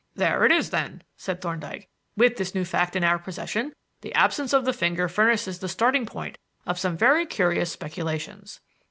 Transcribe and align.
"There 0.15 0.43
it 0.47 0.51
is, 0.51 0.71
then," 0.71 1.03
said 1.15 1.41
Thorndyke. 1.41 1.87
"With 2.17 2.37
this 2.37 2.55
new 2.55 2.65
fact 2.65 2.95
in 2.95 3.03
our 3.03 3.19
possession, 3.19 3.75
the 4.01 4.15
absence 4.15 4.51
of 4.51 4.65
the 4.65 4.73
finger 4.73 5.07
furnishes 5.07 5.59
the 5.59 5.69
starting 5.69 6.07
point 6.07 6.39
of 6.65 6.79
some 6.79 6.97
very 6.97 7.27
curious 7.27 7.71
speculations." 7.71 8.61